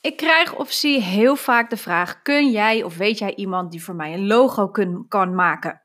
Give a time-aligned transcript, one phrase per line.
[0.00, 3.84] Ik krijg of zie heel vaak de vraag: kun jij of weet jij iemand die
[3.84, 4.70] voor mij een logo
[5.08, 5.82] kan maken?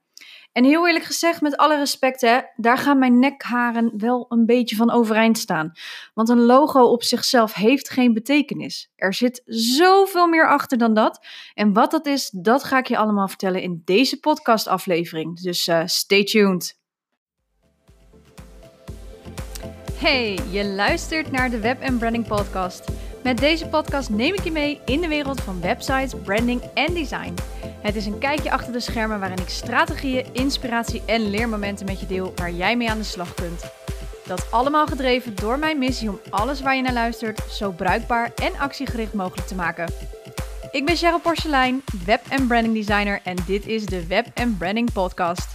[0.51, 4.76] En heel eerlijk gezegd, met alle respect, hè, daar gaan mijn nekharen wel een beetje
[4.76, 5.72] van overeind staan.
[6.14, 8.91] Want een logo op zichzelf heeft geen betekenis.
[8.96, 11.25] Er zit zoveel meer achter dan dat.
[11.54, 15.41] En wat dat is, dat ga ik je allemaal vertellen in deze podcastaflevering.
[15.41, 16.80] Dus uh, stay tuned.
[19.93, 23.02] Hey, je luistert naar de Web Branding Podcast.
[23.23, 27.33] Met deze podcast neem ik je mee in de wereld van websites, branding en design.
[27.81, 32.05] Het is een kijkje achter de schermen waarin ik strategieën, inspiratie en leermomenten met je
[32.05, 33.64] deel waar jij mee aan de slag kunt.
[34.26, 38.59] Dat allemaal gedreven door mijn missie om alles waar je naar luistert zo bruikbaar en
[38.59, 39.94] actiegericht mogelijk te maken.
[40.72, 45.53] Ik ben Cheryl Porcelein, web- en branding designer en dit is de Web Branding Podcast.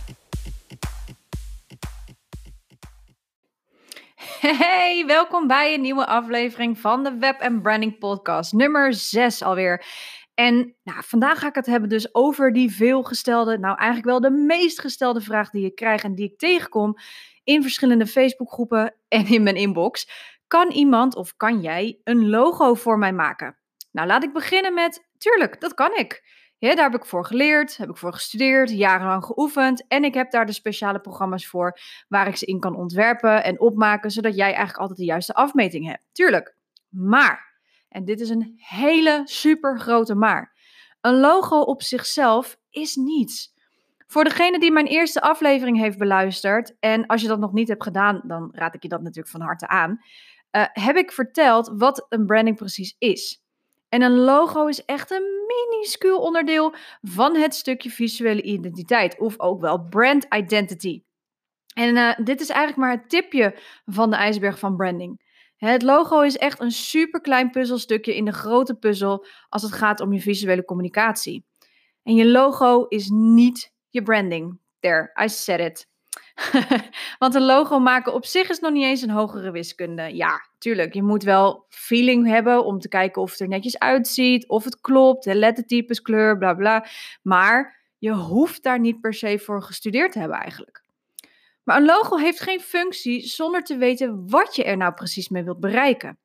[4.57, 9.85] Hey, welkom bij een nieuwe aflevering van de Web Branding Podcast, nummer 6 alweer.
[10.35, 14.37] En nou, vandaag ga ik het hebben dus over die veelgestelde, nou eigenlijk wel de
[14.37, 16.95] meest gestelde vraag die ik krijg en die ik tegenkom
[17.45, 20.09] in verschillende Facebookgroepen en in mijn inbox.
[20.47, 23.59] Kan iemand of kan jij een logo voor mij maken?
[23.91, 26.23] Nou, laat ik beginnen met, tuurlijk, dat kan ik.
[26.61, 29.87] Ja, daar heb ik voor geleerd, heb ik voor gestudeerd, jarenlang geoefend.
[29.89, 31.79] En ik heb daar de speciale programma's voor
[32.09, 35.87] waar ik ze in kan ontwerpen en opmaken, zodat jij eigenlijk altijd de juiste afmeting
[35.87, 36.03] hebt.
[36.13, 36.57] Tuurlijk.
[36.89, 40.57] Maar, en dit is een hele super grote maar.
[41.01, 43.57] Een logo op zichzelf is niets.
[44.07, 47.83] Voor degene die mijn eerste aflevering heeft beluisterd, en als je dat nog niet hebt
[47.83, 50.01] gedaan, dan raad ik je dat natuurlijk van harte aan,
[50.53, 53.43] uh, heb ik verteld wat een branding precies is.
[53.89, 59.61] En een logo is echt een minuscuul onderdeel van het stukje visuele identiteit, of ook
[59.61, 61.03] wel brand identity.
[61.75, 65.27] En uh, dit is eigenlijk maar het tipje van de ijsberg van branding.
[65.57, 70.01] Het logo is echt een super klein puzzelstukje in de grote puzzel als het gaat
[70.01, 71.45] om je visuele communicatie.
[72.03, 74.61] En je logo is niet je branding.
[74.81, 75.87] There, I said it.
[77.19, 80.17] Want een logo maken op zich is nog niet eens een hogere wiskunde.
[80.17, 84.49] Ja, tuurlijk, je moet wel feeling hebben om te kijken of het er netjes uitziet,
[84.49, 86.87] of het klopt, de lettertypes, kleur, bla bla.
[87.23, 90.83] Maar je hoeft daar niet per se voor gestudeerd te hebben eigenlijk.
[91.69, 95.45] Maar een logo heeft geen functie zonder te weten wat je er nou precies mee
[95.45, 96.19] wilt bereiken.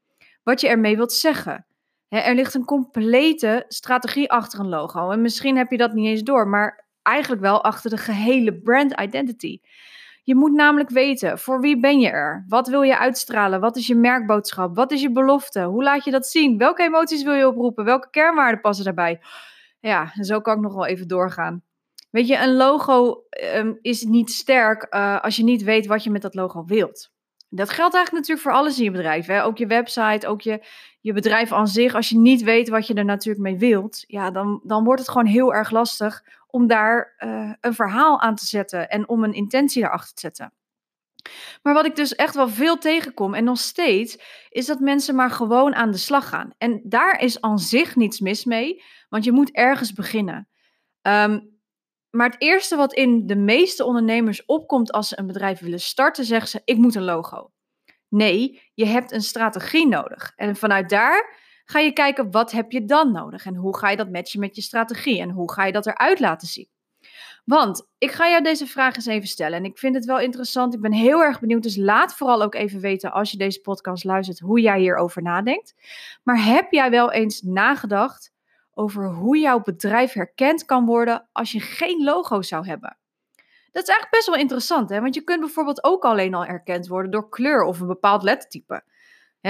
[0.44, 1.66] Wat je ermee wilt zeggen.
[2.09, 5.09] er ligt een complete strategie achter een logo.
[5.09, 9.00] En misschien heb je dat niet eens door, maar eigenlijk wel achter de gehele brand
[9.00, 9.59] identity.
[10.24, 12.46] Je moet namelijk weten, voor wie ben je er?
[12.47, 13.59] Wat wil je uitstralen?
[13.59, 14.75] Wat is je merkboodschap?
[14.75, 15.62] Wat is je belofte?
[15.62, 16.58] Hoe laat je dat zien?
[16.58, 17.86] Welke emoties wil je oproepen?
[17.86, 19.22] Welke kernwaarden passen daarbij?
[19.80, 21.64] Ja, zo kan ik nog wel even doorgaan.
[22.09, 23.24] Weet je, een logo
[23.56, 27.12] um, is niet sterk uh, als je niet weet wat je met dat logo wilt.
[27.56, 29.25] Dat geldt eigenlijk natuurlijk voor alles in je bedrijf.
[29.25, 29.44] Hè?
[29.44, 30.66] Ook je website, ook je,
[31.00, 31.96] je bedrijf aan zich.
[31.96, 35.09] Als je niet weet wat je er natuurlijk mee wilt, ja, dan, dan wordt het
[35.09, 39.34] gewoon heel erg lastig om daar uh, een verhaal aan te zetten en om een
[39.34, 40.53] intentie daarachter te zetten.
[41.62, 44.18] Maar wat ik dus echt wel veel tegenkom en nog steeds,
[44.50, 46.53] is dat mensen maar gewoon aan de slag gaan.
[46.58, 50.47] En daar is aan zich niets mis mee, want je moet ergens beginnen.
[51.02, 51.53] Um,
[52.16, 56.25] maar het eerste wat in de meeste ondernemers opkomt als ze een bedrijf willen starten,
[56.25, 57.51] zeggen ze: Ik moet een logo.
[58.09, 60.31] Nee, je hebt een strategie nodig.
[60.35, 63.97] En vanuit daar ga je kijken wat heb je dan nodig en hoe ga je
[63.97, 66.69] dat matchen met je strategie en hoe ga je dat eruit laten zien.
[67.46, 70.73] Want ik ga jou deze vraag eens even stellen en ik vind het wel interessant.
[70.73, 74.03] Ik ben heel erg benieuwd, dus laat vooral ook even weten als je deze podcast
[74.03, 75.73] luistert hoe jij hierover nadenkt.
[76.23, 78.33] Maar heb jij wel eens nagedacht
[78.73, 82.97] over hoe jouw bedrijf herkend kan worden als je geen logo zou hebben?
[83.72, 85.01] Dat is eigenlijk best wel interessant, hè?
[85.01, 88.84] want je kunt bijvoorbeeld ook alleen al herkend worden door kleur of een bepaald lettertype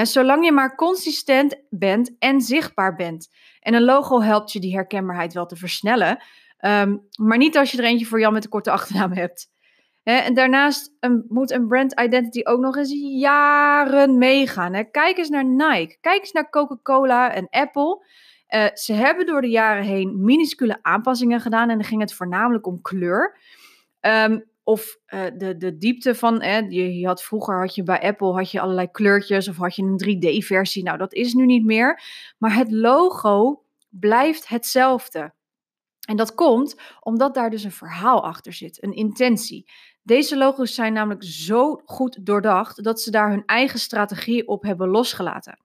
[0.02, 3.30] zolang je maar consistent bent en zichtbaar bent.
[3.60, 6.24] En een logo helpt je die herkenbaarheid wel te versnellen.
[6.60, 9.52] Um, maar niet als je er eentje voor Jan met een korte achternaam hebt.
[10.04, 14.92] en daarnaast um, moet een brand identity ook nog eens jaren meegaan.
[14.92, 15.98] Kijk eens naar Nike.
[16.02, 18.06] Kijk eens naar Coca-Cola en Apple.
[18.56, 21.70] Uh, ze hebben door de jaren heen minuscule aanpassingen gedaan.
[21.70, 23.38] En dan ging het voornamelijk om kleur.
[24.02, 28.02] Um, of uh, de, de diepte van, eh, je, je, had vroeger had je bij
[28.02, 30.84] Apple had je allerlei kleurtjes of had je een 3D-versie.
[30.84, 32.02] Nou, dat is nu niet meer.
[32.38, 35.34] Maar het logo blijft hetzelfde.
[36.08, 39.72] En dat komt omdat daar dus een verhaal achter zit, een intentie.
[40.02, 44.90] Deze logo's zijn namelijk zo goed doordacht dat ze daar hun eigen strategie op hebben
[44.90, 45.58] losgelaten.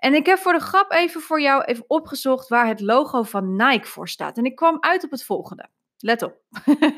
[0.00, 3.56] En ik heb voor de grap even voor jou even opgezocht waar het logo van
[3.56, 4.38] Nike voor staat.
[4.38, 5.68] En ik kwam uit op het volgende.
[5.98, 6.36] Let op.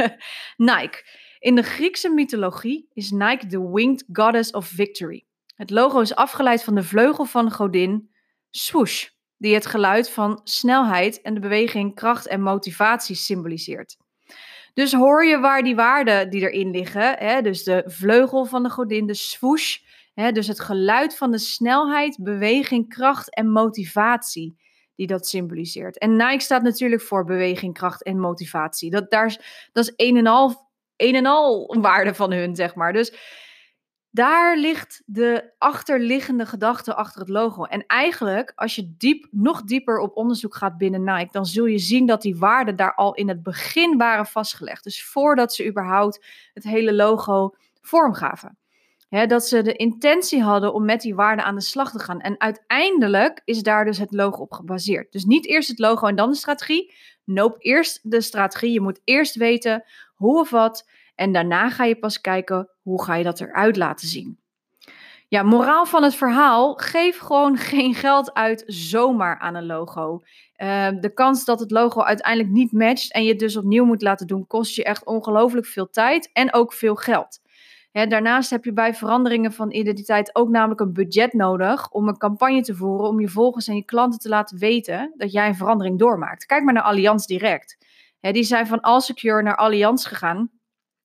[0.56, 1.04] Nike.
[1.38, 5.24] In de Griekse mythologie is Nike de winged goddess of victory.
[5.56, 8.10] Het logo is afgeleid van de vleugel van de godin
[8.50, 9.08] swoosh.
[9.36, 13.96] die het geluid van snelheid en de beweging kracht en motivatie symboliseert.
[14.74, 18.70] Dus hoor je waar die waarden die erin liggen, hè, dus de vleugel van de
[18.70, 19.78] godin, de swoosh,
[20.14, 24.56] dus het geluid van de snelheid, beweging, kracht en motivatie
[24.94, 25.98] die dat symboliseert.
[25.98, 28.90] En Nike staat natuurlijk voor beweging, kracht en motivatie.
[28.90, 32.92] Dat, daar, dat is een en al, een en al waarde van hun, zeg maar.
[32.92, 33.12] Dus
[34.10, 37.64] daar ligt de achterliggende gedachte achter het logo.
[37.64, 41.78] En eigenlijk, als je diep, nog dieper op onderzoek gaat binnen Nike, dan zul je
[41.78, 44.84] zien dat die waarden daar al in het begin waren vastgelegd.
[44.84, 48.58] Dus voordat ze überhaupt het hele logo vormgaven.
[49.12, 52.20] Dat ze de intentie hadden om met die waarden aan de slag te gaan.
[52.20, 55.12] En uiteindelijk is daar dus het logo op gebaseerd.
[55.12, 56.94] Dus niet eerst het logo en dan de strategie.
[57.24, 58.72] Nope, eerst de strategie.
[58.72, 60.88] Je moet eerst weten hoe of wat.
[61.14, 64.38] En daarna ga je pas kijken hoe ga je dat eruit laten zien.
[65.28, 70.22] Ja, moraal van het verhaal: geef gewoon geen geld uit zomaar aan een logo.
[70.56, 74.02] Uh, de kans dat het logo uiteindelijk niet matcht en je het dus opnieuw moet
[74.02, 77.41] laten doen, kost je echt ongelooflijk veel tijd en ook veel geld.
[77.92, 82.62] Daarnaast heb je bij veranderingen van identiteit ook namelijk een budget nodig om een campagne
[82.62, 85.98] te voeren om je volgers en je klanten te laten weten dat jij een verandering
[85.98, 86.46] doormaakt.
[86.46, 87.78] Kijk maar naar Allianz Direct.
[88.20, 90.50] die zijn van Allsecure naar Allianz gegaan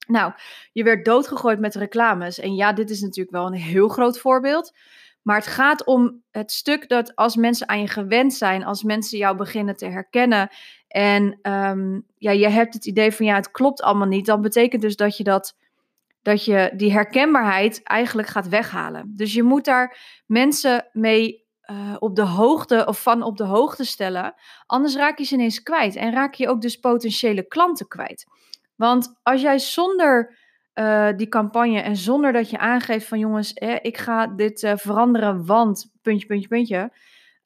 [0.08, 0.34] nou,
[0.72, 2.40] je werd doodgegooid met reclames.
[2.40, 4.74] En ja, dit is natuurlijk wel een heel groot voorbeeld.
[5.22, 9.18] Maar het gaat om het stuk dat als mensen aan je gewend zijn, als mensen
[9.18, 10.50] jou beginnen te herkennen
[10.88, 14.82] en um, ja, je hebt het idee van ja, het klopt allemaal niet, dan betekent
[14.82, 15.58] dus dat je dat,
[16.28, 19.14] dat je die herkenbaarheid eigenlijk gaat weghalen.
[19.16, 23.86] Dus je moet daar mensen mee uh, op de hoogte of van op de hoogte
[23.86, 24.34] stellen,
[24.66, 28.26] anders raak je ze ineens kwijt en raak je ook dus potentiële klanten kwijt.
[28.76, 30.38] Want als jij zonder
[30.74, 35.46] uh, die campagne en zonder dat je aangeeft van jongens, ik ga dit uh, veranderen,
[35.46, 36.92] want puntje, puntje, puntje.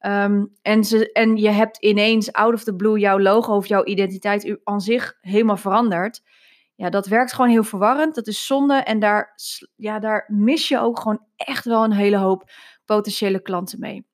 [0.00, 3.84] Um, en, ze, en je hebt ineens out of the blue jouw logo of jouw
[3.84, 6.22] identiteit aan zich helemaal veranderd.
[6.82, 8.14] Ja, dat werkt gewoon heel verwarrend.
[8.14, 8.74] Dat is zonde.
[8.74, 9.34] En daar,
[9.76, 12.50] ja, daar mis je ook gewoon echt wel een hele hoop
[12.84, 14.06] potentiële klanten mee.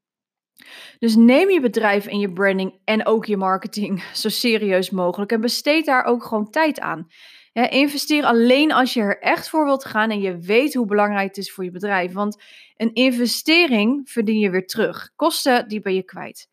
[0.98, 5.40] Dus neem je bedrijf en je branding en ook je marketing zo serieus mogelijk en
[5.40, 7.06] besteed daar ook gewoon tijd aan.
[7.52, 11.36] investeer alleen als je er echt voor wilt gaan en je weet hoe belangrijk het
[11.36, 12.12] is voor je bedrijf.
[12.12, 12.42] Want
[12.76, 15.10] een investering verdien je weer terug.
[15.16, 16.48] Kosten, die ben je kwijt.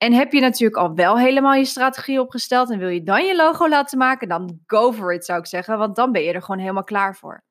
[0.00, 3.36] En heb je natuurlijk al wel helemaal je strategie opgesteld en wil je dan je
[3.36, 6.42] logo laten maken, dan go for it zou ik zeggen, want dan ben je er
[6.42, 7.44] gewoon helemaal klaar voor.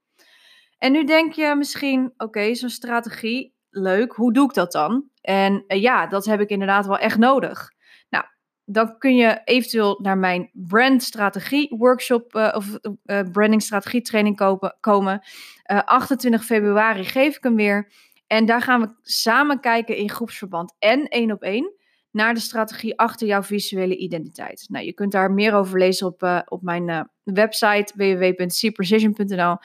[0.77, 5.09] En nu denk je misschien, oké, zo'n strategie, leuk, hoe doe ik dat dan?
[5.21, 7.71] En uh, ja, dat heb ik inderdaad wel echt nodig.
[8.09, 8.25] Nou,
[8.65, 14.77] dan kun je eventueel naar mijn brandstrategie workshop uh, of uh, branding strategie training kopen,
[14.79, 15.21] komen.
[15.63, 17.91] 28 februari geef ik hem weer.
[18.27, 21.77] En daar gaan we samen kijken in groepsverband en één op één
[22.11, 24.65] naar de strategie achter jouw visuele identiteit.
[24.69, 29.57] Nou, je kunt daar meer over lezen op, op mijn website www.cprecision.nl.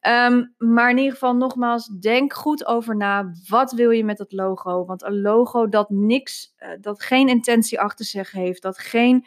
[0.00, 3.32] Ehm, maar in ieder geval nogmaals, denk goed over na.
[3.48, 4.84] Wat wil je met dat logo?
[4.84, 9.26] Want een logo dat niks, uh, dat geen intentie achter zich heeft, dat geen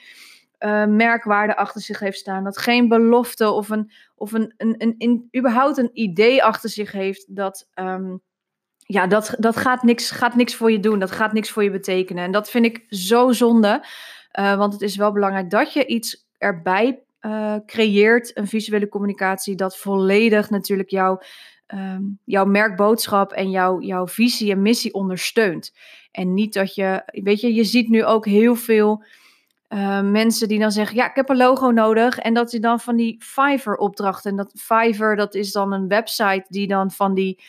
[0.88, 5.78] merkwaarde achter zich heeft staan, dat geen belofte of een, of een, een, een, überhaupt
[5.78, 8.22] een idee achter zich heeft, dat, um,
[8.92, 11.00] ja, dat, dat gaat, niks, gaat niks voor je doen.
[11.00, 12.24] Dat gaat niks voor je betekenen.
[12.24, 13.86] En dat vind ik zo zonde.
[14.40, 19.56] Uh, want het is wel belangrijk dat je iets erbij uh, creëert een visuele communicatie
[19.56, 21.22] dat volledig natuurlijk jouw,
[21.68, 25.74] um, jouw merkboodschap en jouw, jouw visie en missie ondersteunt.
[26.12, 29.04] En niet dat je, weet je, je ziet nu ook heel veel
[29.70, 32.18] uh, mensen die dan zeggen, ja, ik heb een logo nodig.
[32.18, 34.32] En dat je dan van die Fiverr opdrachten.
[34.32, 37.40] En dat Fiverr, dat is dan een website die dan van die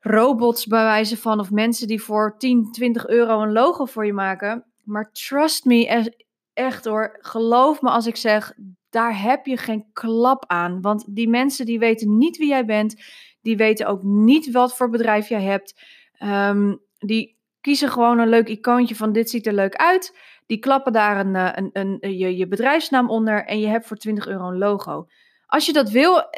[0.00, 4.12] robots bij wijze van, of mensen die voor 10, 20 euro een logo voor je
[4.12, 4.64] maken.
[4.84, 6.12] Maar trust me,
[6.52, 8.52] echt hoor, geloof me als ik zeg,
[8.90, 10.80] daar heb je geen klap aan.
[10.80, 13.02] Want die mensen die weten niet wie jij bent,
[13.40, 15.80] die weten ook niet wat voor bedrijf jij hebt.
[16.22, 20.18] Um, die kiezen gewoon een leuk icoontje van dit ziet er leuk uit.
[20.46, 23.86] Die klappen daar een, eh, een, een, een je, je bedrijfsnaam onder en je hebt
[23.86, 25.06] voor 20 euro een logo.
[25.46, 26.30] Als je dat wil,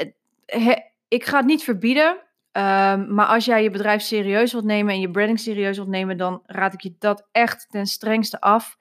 [0.47, 0.77] eh,
[1.09, 2.30] ik ga het niet verbieden.
[2.53, 6.17] Um, maar als jij je bedrijf serieus wilt nemen en je branding serieus wilt nemen,
[6.17, 8.77] dan raad ik je dat echt ten strengste af.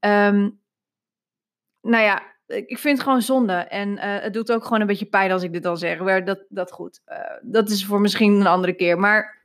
[0.00, 0.60] Um,
[1.80, 3.52] nou ja, ik vind het gewoon zonde.
[3.52, 5.98] En uh, het doet ook gewoon een beetje pijn als ik dit dan zeg.
[5.98, 7.00] Maar dat, dat goed.
[7.06, 8.98] Uh, dat is voor misschien een andere keer.
[8.98, 9.42] Maar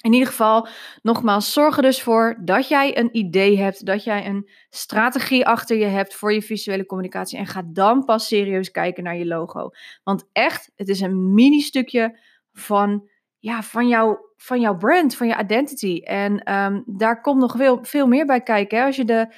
[0.00, 0.68] in ieder geval,
[1.02, 3.86] nogmaals, zorg er dus voor dat jij een idee hebt.
[3.86, 7.38] Dat jij een strategie achter je hebt voor je visuele communicatie.
[7.38, 9.70] En ga dan pas serieus kijken naar je logo.
[10.04, 12.18] Want echt, het is een mini stukje
[12.58, 16.00] van, ja, van jouw van jouw brand, van je identity.
[16.04, 18.78] En ehm, daar komt nog veel, veel meer bij kijken.
[18.78, 18.84] Hè?
[18.84, 19.34] Als je de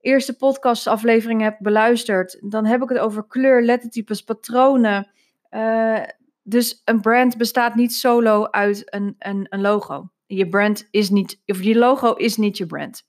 [0.00, 5.10] eerste podcastaflevering hebt beluisterd, dan heb ik het over kleur, lettertypes, patronen.
[5.50, 6.02] Uh,
[6.42, 10.10] dus een brand bestaat niet solo uit een, een, een logo.
[10.26, 13.06] Je brand is niet, of je logo is niet je brand.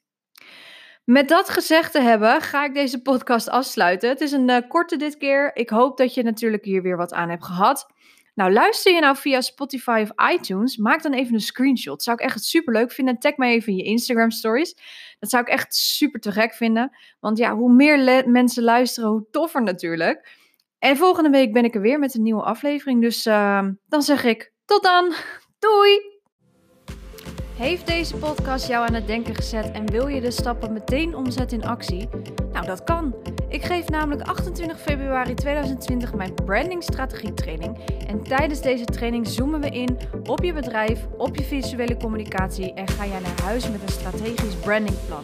[1.03, 4.09] Met dat gezegd te hebben, ga ik deze podcast afsluiten.
[4.09, 5.55] Het is een uh, korte dit keer.
[5.55, 7.87] Ik hoop dat je natuurlijk hier weer wat aan hebt gehad.
[8.39, 12.03] Nou, luister je nou via Spotify of iTunes, maak dan even een screenshot.
[12.03, 13.19] Zou ik echt super leuk vinden.
[13.19, 14.75] Tag mij even in je Instagram stories.
[15.19, 16.97] Dat zou ik echt super te gek vinden.
[17.19, 20.37] Want ja, hoe meer mensen luisteren, hoe toffer natuurlijk.
[20.77, 23.01] En volgende week ben ik er weer met een nieuwe aflevering.
[23.01, 25.13] Dus uh, dan zeg ik tot dan.
[25.59, 26.08] Doei!
[27.59, 31.61] Heeft deze podcast jou aan het denken gezet en wil je de stappen meteen omzetten
[31.61, 32.09] in actie?
[32.51, 33.15] Nou, dat kan.
[33.49, 37.77] Ik geef namelijk 28 februari 2020 mijn brandingstrategie training.
[38.07, 42.87] En tijdens deze training zoomen we in op je bedrijf, op je visuele communicatie en
[42.87, 45.23] ga jij naar huis met een strategisch brandingplan.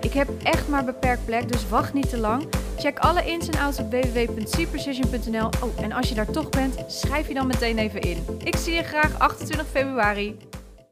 [0.00, 2.46] Ik heb echt maar beperkt plek, dus wacht niet te lang.
[2.78, 5.46] Check alle ins en outs op www.cprecision.nl.
[5.46, 8.24] Oh, en als je daar toch bent, schrijf je dan meteen even in.
[8.44, 10.36] Ik zie je graag 28 februari.